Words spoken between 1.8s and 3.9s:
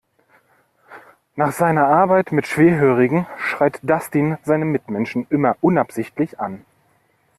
Arbeit mit Schwerhörigen schreit